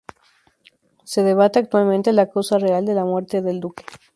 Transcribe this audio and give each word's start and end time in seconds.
Se 1.05 1.21
debate 1.21 1.59
actualmente 1.59 2.11
la 2.11 2.27
causa 2.27 2.57
real 2.57 2.87
de 2.87 2.95
la 2.95 3.05
muerte 3.05 3.43
del 3.43 3.59
duque. 3.59 3.85